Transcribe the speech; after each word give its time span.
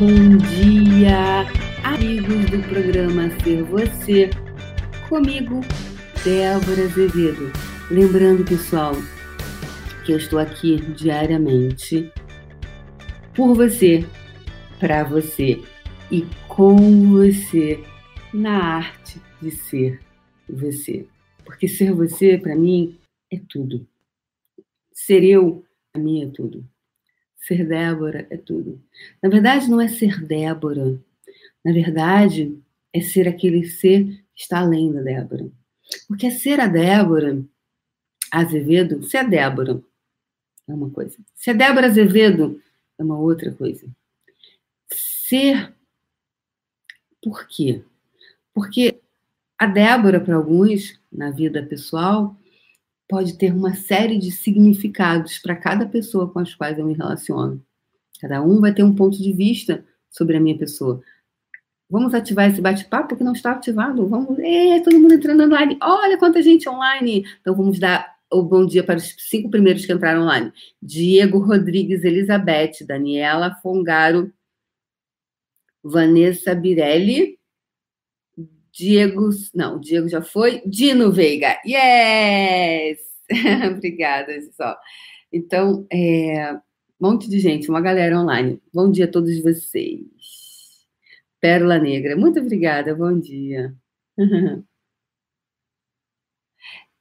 Bom 0.00 0.38
dia, 0.38 1.46
amigos 1.84 2.50
do 2.50 2.60
programa 2.68 3.30
Ser 3.44 3.62
Você, 3.62 4.28
comigo, 5.08 5.60
Débora 6.24 6.82
Azevedo. 6.82 7.52
Lembrando, 7.92 8.44
pessoal, 8.44 8.94
que 10.04 10.10
eu 10.10 10.16
estou 10.16 10.40
aqui 10.40 10.80
diariamente 10.94 12.12
por 13.36 13.54
você, 13.54 14.04
para 14.80 15.04
você 15.04 15.62
e 16.10 16.26
com 16.48 16.76
você 17.12 17.80
na 18.32 18.78
arte 18.78 19.20
de 19.40 19.52
ser 19.52 20.00
você. 20.48 21.06
Porque 21.44 21.68
ser 21.68 21.92
você, 21.92 22.36
para 22.36 22.56
mim, 22.56 22.98
é 23.32 23.40
tudo. 23.48 23.86
Ser 24.92 25.22
eu, 25.22 25.64
para 25.92 26.02
mim, 26.02 26.24
é 26.24 26.26
tudo. 26.26 26.68
Ser 27.46 27.66
Débora 27.66 28.26
é 28.30 28.38
tudo. 28.38 28.80
Na 29.22 29.28
verdade, 29.28 29.68
não 29.68 29.78
é 29.78 29.86
ser 29.86 30.24
Débora. 30.24 30.98
Na 31.62 31.72
verdade, 31.72 32.58
é 32.90 33.00
ser 33.02 33.28
aquele 33.28 33.66
ser 33.66 34.06
que 34.34 34.42
está 34.42 34.60
além 34.60 34.90
da 34.90 35.02
Débora. 35.02 35.50
Porque 36.08 36.30
ser 36.30 36.58
a 36.58 36.66
Débora 36.66 37.44
Azevedo, 38.30 39.02
ser 39.02 39.18
a 39.18 39.22
Débora 39.24 39.82
é 40.66 40.72
uma 40.72 40.88
coisa. 40.88 41.18
Ser 41.34 41.50
a 41.50 41.54
Débora 41.54 41.88
Azevedo 41.88 42.62
é 42.98 43.04
uma 43.04 43.18
outra 43.18 43.52
coisa. 43.52 43.86
Ser. 44.90 45.74
Por 47.22 47.46
quê? 47.46 47.82
Porque 48.54 49.00
a 49.58 49.66
Débora, 49.66 50.18
para 50.18 50.36
alguns, 50.36 50.98
na 51.12 51.30
vida 51.30 51.62
pessoal, 51.62 52.34
pode 53.08 53.36
ter 53.36 53.52
uma 53.52 53.74
série 53.74 54.18
de 54.18 54.30
significados 54.30 55.38
para 55.38 55.56
cada 55.56 55.86
pessoa 55.86 56.30
com 56.30 56.38
as 56.38 56.54
quais 56.54 56.78
eu 56.78 56.86
me 56.86 56.94
relaciono. 56.94 57.62
Cada 58.20 58.42
um 58.42 58.60
vai 58.60 58.72
ter 58.72 58.82
um 58.82 58.94
ponto 58.94 59.18
de 59.18 59.32
vista 59.32 59.84
sobre 60.10 60.36
a 60.36 60.40
minha 60.40 60.56
pessoa. 60.56 61.02
Vamos 61.90 62.14
ativar 62.14 62.48
esse 62.48 62.60
bate-papo 62.60 63.16
que 63.16 63.24
não 63.24 63.32
está 63.32 63.52
ativado. 63.52 64.06
Vamos, 64.08 64.38
é, 64.38 64.80
todo 64.80 64.98
mundo 64.98 65.14
entrando 65.14 65.44
online. 65.44 65.78
Olha 65.82 66.18
quanta 66.18 66.42
gente 66.42 66.68
online. 66.68 67.24
Então 67.40 67.54
vamos 67.54 67.78
dar 67.78 68.14
o 68.32 68.42
bom 68.42 68.64
dia 68.64 68.82
para 68.82 68.96
os 68.96 69.14
cinco 69.18 69.50
primeiros 69.50 69.84
que 69.84 69.92
entraram 69.92 70.22
online. 70.22 70.52
Diego 70.82 71.38
Rodrigues 71.38 72.02
Elizabeth, 72.02 72.84
Daniela 72.86 73.54
Fongaro, 73.62 74.32
Vanessa 75.82 76.54
Birelli, 76.54 77.38
Diego, 78.74 79.30
não, 79.54 79.78
Diego 79.78 80.08
já 80.08 80.20
foi, 80.20 80.60
Dino 80.66 81.12
Veiga, 81.12 81.60
yes! 81.64 82.98
Obrigada, 83.72 84.32
só. 84.52 84.76
Então, 85.32 85.86
é, 85.92 86.52
um 86.52 86.60
monte 87.00 87.30
de 87.30 87.38
gente, 87.38 87.70
uma 87.70 87.80
galera 87.80 88.18
online. 88.18 88.60
Bom 88.72 88.90
dia 88.90 89.04
a 89.04 89.10
todos 89.10 89.40
vocês. 89.40 90.02
Pérola 91.40 91.78
Negra, 91.78 92.16
muito 92.16 92.40
obrigada, 92.40 92.94
bom 92.94 93.18
dia. 93.18 93.74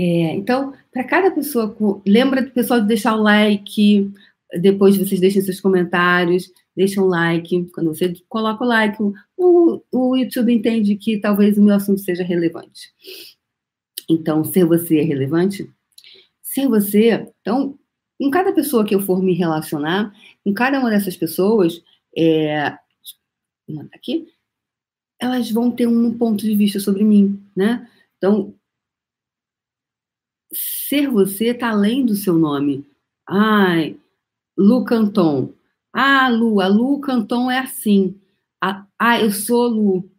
É, 0.00 0.32
então, 0.36 0.72
para 0.92 1.02
cada 1.02 1.28
pessoa, 1.28 1.76
lembra 2.06 2.40
do 2.40 2.52
pessoal 2.52 2.80
de 2.80 2.86
deixar 2.86 3.16
o 3.16 3.20
like, 3.20 4.08
depois 4.60 4.96
vocês 4.96 5.20
deixem 5.20 5.42
seus 5.42 5.60
comentários, 5.60 6.52
deixa 6.76 7.02
um 7.02 7.06
like. 7.06 7.68
Quando 7.72 7.92
você 7.92 8.14
coloca 8.28 8.62
o 8.62 8.68
like, 8.68 8.96
o, 9.38 9.80
o 9.92 10.16
YouTube 10.16 10.52
entende 10.52 10.96
que 10.96 11.18
talvez 11.18 11.56
o 11.56 11.62
meu 11.62 11.74
assunto 11.74 12.00
seja 12.00 12.24
relevante. 12.24 12.92
Então, 14.10 14.42
ser 14.42 14.64
você 14.64 14.98
é 14.98 15.02
relevante? 15.02 15.70
Ser 16.42 16.68
você. 16.68 17.32
Então, 17.40 17.78
em 18.20 18.30
cada 18.30 18.52
pessoa 18.52 18.84
que 18.84 18.94
eu 18.94 19.00
for 19.00 19.22
me 19.22 19.32
relacionar, 19.32 20.12
em 20.44 20.52
cada 20.52 20.80
uma 20.80 20.90
dessas 20.90 21.16
pessoas, 21.16 21.82
é, 22.16 22.76
aqui, 23.94 24.26
elas 25.20 25.50
vão 25.50 25.70
ter 25.70 25.86
um 25.86 26.16
ponto 26.16 26.44
de 26.44 26.56
vista 26.56 26.80
sobre 26.80 27.04
mim, 27.04 27.40
né? 27.54 27.88
Então, 28.16 28.54
ser 30.52 31.08
você 31.08 31.48
está 31.48 31.70
além 31.70 32.04
do 32.04 32.16
seu 32.16 32.34
nome. 32.34 32.84
Ai, 33.28 33.96
Lu 34.56 34.84
Canton. 34.84 35.52
Ah, 35.92 36.28
Lu, 36.28 36.60
a 36.60 36.66
Lu 36.66 37.00
Canton 37.00 37.50
é 37.50 37.58
assim. 37.58 38.18
Ah, 38.60 38.86
ah 38.98 39.20
eu 39.20 39.30
sou 39.30 39.68
Lu. 39.68 40.10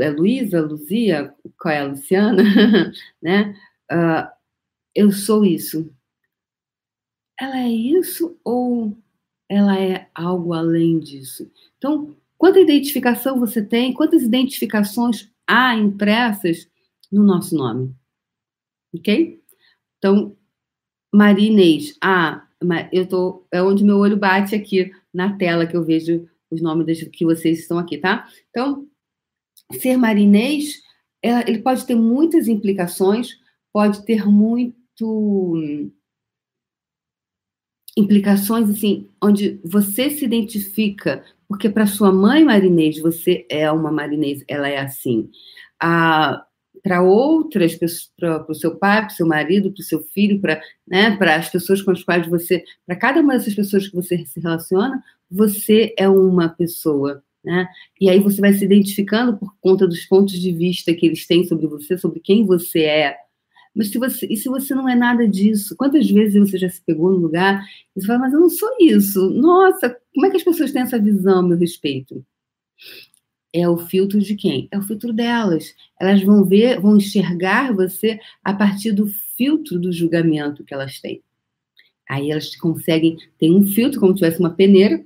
É 0.00 0.10
Luísa, 0.10 0.60
Luzia, 0.60 1.32
qual 1.58 1.72
é 1.72 1.80
a 1.80 1.84
Luciana? 1.84 2.42
né? 3.22 3.56
Uh, 3.90 4.28
eu 4.94 5.12
sou 5.12 5.44
isso. 5.44 5.88
Ela 7.38 7.60
é 7.60 7.68
isso 7.68 8.36
ou 8.42 8.96
ela 9.48 9.78
é 9.78 10.08
algo 10.14 10.52
além 10.52 10.98
disso? 10.98 11.50
Então, 11.78 12.16
quanta 12.36 12.58
identificação 12.58 13.38
você 13.38 13.62
tem? 13.62 13.92
Quantas 13.92 14.22
identificações 14.22 15.30
há 15.46 15.74
impressas 15.74 16.68
no 17.12 17.22
nosso 17.22 17.54
nome? 17.54 17.94
Ok? 18.94 19.40
Então, 19.98 20.36
Maria 21.14 21.48
Inês. 21.48 21.96
Ah, 22.02 22.46
eu 22.92 23.06
tô, 23.06 23.46
é 23.52 23.62
onde 23.62 23.84
meu 23.84 23.98
olho 23.98 24.16
bate 24.16 24.54
aqui 24.54 24.90
na 25.12 25.36
tela 25.36 25.66
que 25.66 25.76
eu 25.76 25.84
vejo 25.84 26.28
os 26.50 26.62
nomes 26.62 26.86
das, 26.86 27.02
que 27.02 27.24
vocês 27.24 27.60
estão 27.60 27.78
aqui, 27.78 27.98
tá? 27.98 28.28
Então, 28.50 28.86
ser 29.80 29.96
marinês, 29.96 30.82
é, 31.22 31.48
ele 31.48 31.58
pode 31.58 31.86
ter 31.86 31.94
muitas 31.94 32.48
implicações, 32.48 33.38
pode 33.72 34.04
ter 34.04 34.26
muito 34.26 35.60
implicações 37.96 38.68
assim, 38.68 39.08
onde 39.22 39.58
você 39.64 40.10
se 40.10 40.24
identifica, 40.24 41.24
porque 41.48 41.68
para 41.68 41.86
sua 41.86 42.12
mãe 42.12 42.44
marinês 42.44 42.98
você 42.98 43.46
é 43.48 43.70
uma 43.72 43.90
marinês, 43.90 44.44
ela 44.46 44.68
é 44.68 44.78
assim. 44.78 45.30
Para 45.78 47.02
outras 47.02 47.74
pessoas, 47.74 48.12
para 48.16 48.46
o 48.48 48.54
seu 48.54 48.76
pai, 48.76 49.00
para 49.00 49.12
o 49.12 49.16
seu 49.16 49.26
marido, 49.26 49.72
para 49.72 49.80
o 49.80 49.84
seu 49.84 50.02
filho, 50.02 50.40
para 50.40 50.60
né, 50.86 51.18
as 51.20 51.48
pessoas 51.48 51.82
com 51.82 51.90
as 51.90 52.04
quais 52.04 52.28
você, 52.28 52.62
para 52.86 52.96
cada 52.96 53.20
uma 53.20 53.32
dessas 53.32 53.54
pessoas 53.54 53.88
que 53.88 53.96
você 53.96 54.24
se 54.26 54.38
relaciona, 54.40 55.02
você 55.30 55.94
é 55.98 56.08
uma 56.08 56.48
pessoa, 56.48 57.22
né? 57.44 57.68
E 58.00 58.08
aí 58.10 58.20
você 58.20 58.40
vai 58.40 58.52
se 58.52 58.64
identificando 58.64 59.36
por 59.36 59.54
conta 59.60 59.86
dos 59.86 60.04
pontos 60.06 60.38
de 60.40 60.52
vista 60.52 60.94
que 60.94 61.06
eles 61.06 61.26
têm 61.26 61.44
sobre 61.44 61.66
você, 61.66 61.96
sobre 61.98 62.20
quem 62.20 62.44
você 62.44 62.80
é. 62.80 63.16
Mas 63.74 63.90
se 63.90 63.98
você, 63.98 64.26
e 64.30 64.36
se 64.36 64.48
você 64.48 64.74
não 64.74 64.88
é 64.88 64.94
nada 64.94 65.28
disso? 65.28 65.76
Quantas 65.76 66.10
vezes 66.10 66.38
você 66.38 66.58
já 66.58 66.68
se 66.68 66.82
pegou 66.82 67.10
no 67.10 67.18
lugar 67.18 67.62
e 67.94 68.00
você 68.00 68.06
fala, 68.06 68.20
mas 68.20 68.32
eu 68.32 68.40
não 68.40 68.48
sou 68.48 68.70
isso. 68.80 69.30
Nossa, 69.30 69.94
como 70.14 70.26
é 70.26 70.30
que 70.30 70.36
as 70.36 70.44
pessoas 70.44 70.72
têm 70.72 70.82
essa 70.82 70.98
visão 70.98 71.40
a 71.40 71.42
meu 71.42 71.58
respeito? 71.58 72.24
é 73.60 73.68
o 73.68 73.78
filtro 73.78 74.20
de 74.20 74.34
quem? 74.36 74.68
É 74.70 74.78
o 74.78 74.82
filtro 74.82 75.12
delas. 75.12 75.74
Elas 75.98 76.22
vão 76.22 76.44
ver, 76.44 76.78
vão 76.78 76.96
enxergar 76.96 77.74
você 77.74 78.18
a 78.44 78.52
partir 78.52 78.92
do 78.92 79.06
filtro 79.36 79.78
do 79.80 79.90
julgamento 79.90 80.62
que 80.62 80.74
elas 80.74 81.00
têm. 81.00 81.22
Aí 82.08 82.30
elas 82.30 82.54
conseguem, 82.56 83.16
tem 83.38 83.54
um 83.54 83.64
filtro, 83.66 83.98
como 83.98 84.12
se 84.12 84.18
tivesse 84.18 84.38
uma 84.38 84.50
peneira, 84.50 85.04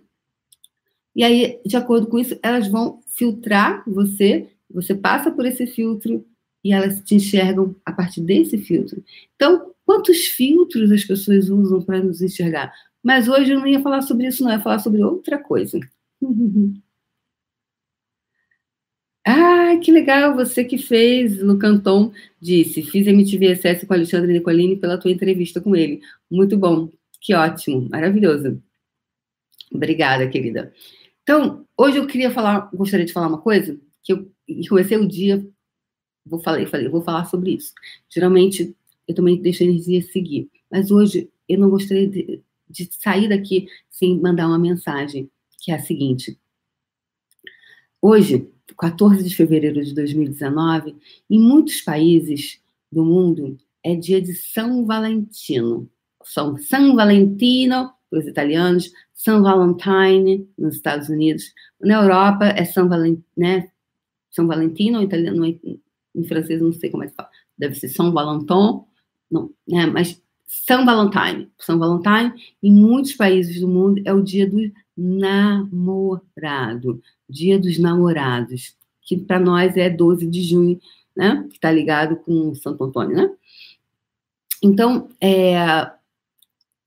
e 1.15 1.25
aí, 1.25 1.60
de 1.65 1.76
acordo 1.76 2.06
com 2.06 2.19
isso, 2.19 2.38
elas 2.43 2.69
vão 2.69 3.00
filtrar 3.06 3.82
você, 3.87 4.48
você 4.71 4.94
passa 4.94 5.31
por 5.31 5.44
esse 5.44 5.66
filtro 5.66 6.25
e 6.62 6.72
elas 6.72 7.00
te 7.03 7.15
enxergam 7.15 7.75
a 7.84 7.93
partir 7.93 8.21
desse 8.21 8.59
filtro. 8.59 9.03
Então, 9.34 9.72
quantos 9.84 10.19
filtros 10.26 10.93
as 10.93 11.04
pessoas 11.04 11.48
usam 11.48 11.82
para 11.82 12.03
nos 12.03 12.22
enxergar? 12.22 12.72
Mas 13.03 13.28
hoje 13.28 13.53
eu 13.53 13.59
não 13.59 13.66
ia 13.66 13.81
falar 13.81 14.03
sobre 14.03 14.26
isso, 14.26 14.43
não, 14.43 14.50
eu 14.50 14.59
ia 14.59 14.62
falar 14.62 14.78
sobre 14.78 15.03
outra 15.03 15.38
coisa. 15.38 15.81
Ah, 19.27 19.77
que 19.82 19.92
legal, 19.92 20.34
você 20.34 20.65
que 20.65 20.78
fez 20.78 21.42
no 21.42 21.59
Canton 21.59 22.10
disse, 22.41 22.83
fiz 22.83 23.06
MTV 23.06 23.54
SS 23.54 23.86
com 23.86 23.92
Alexandre 23.92 24.33
Nicolini 24.33 24.77
pela 24.77 24.97
tua 24.98 25.10
entrevista 25.10 25.60
com 25.60 25.77
ele. 25.77 26.01
Muito 26.30 26.56
bom, 26.56 26.89
que 27.21 27.34
ótimo, 27.34 27.86
maravilhoso. 27.91 28.60
Obrigada, 29.71 30.28
querida. 30.28 30.72
Então, 31.22 31.66
hoje 31.76 31.98
eu 31.98 32.06
queria 32.06 32.30
falar, 32.30 32.70
gostaria 32.74 33.06
de 33.06 33.12
falar 33.12 33.28
uma 33.28 33.40
coisa, 33.40 33.78
que 34.02 34.12
eu 34.12 34.30
comecei 34.68 34.96
o 34.96 35.06
dia, 35.06 35.46
vou 36.24 36.40
falar, 36.40 36.66
falei, 36.66 36.88
vou 36.88 37.02
falar 37.02 37.24
sobre 37.26 37.52
isso. 37.52 37.72
Geralmente, 38.08 38.74
eu 39.06 39.14
também 39.14 39.40
deixo 39.40 39.62
a 39.62 39.66
energia 39.66 40.02
seguir, 40.02 40.50
mas 40.70 40.90
hoje 40.90 41.30
eu 41.48 41.58
não 41.58 41.70
gostaria 41.70 42.08
de, 42.08 42.42
de 42.68 42.88
sair 42.92 43.28
daqui 43.28 43.66
sem 43.88 44.18
mandar 44.18 44.46
uma 44.46 44.58
mensagem, 44.58 45.30
que 45.58 45.72
é 45.72 45.74
a 45.74 45.80
seguinte. 45.80 46.38
Hoje, 48.00 48.48
14 48.78 49.22
de 49.22 49.34
fevereiro 49.34 49.84
de 49.84 49.94
2019, 49.94 50.96
em 51.28 51.38
muitos 51.38 51.82
países 51.82 52.60
do 52.90 53.04
mundo 53.04 53.58
é 53.84 53.94
dia 53.94 54.20
de 54.20 54.34
São 54.34 54.86
Valentino. 54.86 55.88
São 56.24 56.56
São 56.56 56.94
Valentino 56.96 57.92
para 58.08 58.18
os 58.18 58.26
italianos, 58.26 58.90
São 59.20 59.42
Valentine 59.42 60.48
nos 60.56 60.76
Estados 60.76 61.10
Unidos. 61.10 61.52
Na 61.78 62.02
Europa 62.02 62.46
é 62.46 62.64
São, 62.64 62.88
Valent, 62.88 63.20
né? 63.36 63.70
São 64.30 64.46
Valentino, 64.46 65.02
italiano, 65.02 65.44
em 65.44 66.24
francês 66.24 66.62
não 66.62 66.72
sei 66.72 66.88
como 66.88 67.04
é 67.04 67.06
que 67.06 67.14
fala. 67.14 67.28
Deve 67.58 67.74
ser 67.74 67.88
São 67.88 68.12
Valentin, 68.12 68.82
não, 69.30 69.50
né? 69.68 69.84
Mas 69.84 70.22
São 70.46 70.86
Valentine, 70.86 71.50
São 71.58 71.78
Valentine, 71.78 72.32
em 72.62 72.72
muitos 72.72 73.12
países 73.12 73.60
do 73.60 73.68
mundo 73.68 74.00
é 74.06 74.12
o 74.14 74.22
dia 74.22 74.48
do 74.48 74.72
namorado, 74.96 77.02
Dia 77.28 77.58
dos 77.58 77.78
Namorados, 77.78 78.74
que 79.02 79.18
para 79.18 79.38
nós 79.38 79.76
é 79.76 79.90
12 79.90 80.26
de 80.26 80.42
junho, 80.42 80.80
né? 81.14 81.46
Que 81.50 81.56
está 81.56 81.70
ligado 81.70 82.16
com 82.16 82.54
Santo 82.54 82.84
Antônio, 82.84 83.18
né? 83.18 83.30
Então, 84.62 85.10
é, 85.20 85.90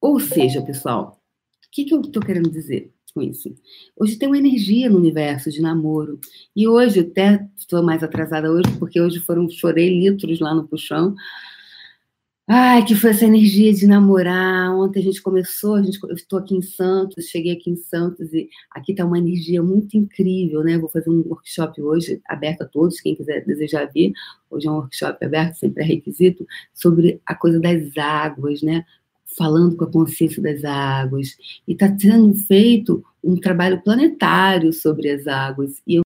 ou 0.02 0.20
seja, 0.20 0.64
pessoal, 0.64 1.23
que, 1.74 1.86
que 1.86 1.94
eu 1.94 2.02
estou 2.02 2.22
querendo 2.22 2.50
dizer 2.50 2.92
com 3.14 3.22
isso? 3.22 3.54
Hoje 3.98 4.16
tem 4.16 4.28
uma 4.28 4.38
energia 4.38 4.90
no 4.90 4.98
universo 4.98 5.52
de 5.52 5.62
namoro. 5.62 6.20
E 6.56 6.68
hoje, 6.68 7.00
até 7.00 7.48
estou 7.58 7.84
mais 7.84 8.04
atrasada 8.04 8.52
hoje, 8.52 8.72
porque 8.78 9.02
hoje 9.02 9.20
foram, 9.20 9.50
chorei 9.50 9.90
litros 9.90 10.40
lá 10.40 10.54
no 10.54 10.68
puxão. 10.68 11.16
Ai, 12.46 12.84
que 12.86 12.94
foi 12.94 13.12
essa 13.12 13.26
energia 13.26 13.74
de 13.74 13.88
namorar. 13.88 14.76
Ontem 14.76 15.00
a 15.00 15.04
gente 15.04 15.22
começou, 15.22 15.76
a 15.76 15.82
gente, 15.82 15.98
eu 16.04 16.14
estou 16.14 16.38
aqui 16.38 16.54
em 16.56 16.62
Santos, 16.62 17.26
cheguei 17.26 17.54
aqui 17.54 17.72
em 17.72 17.76
Santos 17.78 18.34
e 18.34 18.50
aqui 18.72 18.92
está 18.92 19.06
uma 19.06 19.18
energia 19.18 19.64
muito 19.64 19.96
incrível, 19.98 20.62
né? 20.62 20.78
Vou 20.78 20.90
fazer 20.90 21.10
um 21.10 21.24
workshop 21.26 21.82
hoje, 21.82 22.22
aberto 22.28 22.64
a 22.64 22.66
todos, 22.66 23.00
quem 23.00 23.16
quiser 23.16 23.46
desejar 23.46 23.86
vir. 23.94 24.12
Hoje 24.52 24.68
é 24.68 24.72
um 24.72 24.76
workshop 24.76 25.24
aberto, 25.26 25.56
sem 25.56 25.72
pré-requisito, 25.72 26.46
sobre 26.74 27.22
a 27.26 27.34
coisa 27.34 27.60
das 27.60 27.98
águas, 27.98 28.62
né? 28.62 28.84
Falando 29.38 29.76
com 29.76 29.86
a 29.86 29.92
consciência 29.92 30.42
das 30.42 30.64
águas. 30.64 31.38
E 31.68 31.74
está 31.74 31.94
sendo 31.98 32.34
feito 32.36 33.04
um 33.24 33.36
trabalho 33.36 33.82
planetário 33.82 34.74
sobre 34.74 35.10
as 35.10 35.28
águas. 35.28 35.82
E 35.88 35.96
eu 35.96 36.02